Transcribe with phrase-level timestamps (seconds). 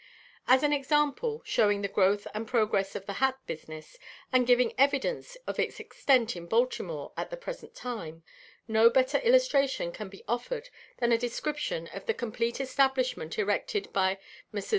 [0.47, 3.99] As an example, showing the growth and progress of the hat business,
[4.33, 8.23] and giving evidence of its extent in Baltimore at the present time,
[8.67, 14.17] no better illustration could be offered than a description of the complete establishment erected by
[14.51, 14.69] Messrs.